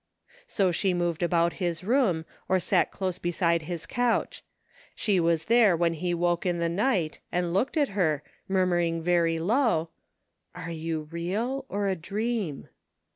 [0.47, 4.43] So she moved about his room, or sat dose beside bis couch.
[4.95, 9.37] She was there when he woke in the night, and looked at her, murmuring very
[9.37, 9.89] low:
[10.55, 12.67] Are you real or a dream?